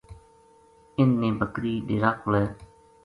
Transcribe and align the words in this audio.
اِنھ 0.97 1.15
نے 1.21 1.29
بکری 1.39 1.73
ڈیرا 1.87 2.11
کولے 2.21 2.43